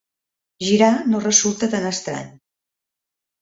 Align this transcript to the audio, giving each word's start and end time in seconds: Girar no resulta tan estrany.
Girar 0.67 0.89
no 1.11 1.19
resulta 1.25 1.69
tan 1.75 1.87
estrany. 1.91 2.33